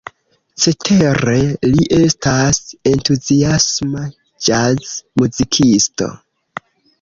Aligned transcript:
Cetere 0.61 1.35
li 1.73 1.85
estas 1.97 2.61
entuziasma 2.93 4.03
ĵaz-muzikisto. 4.49 6.11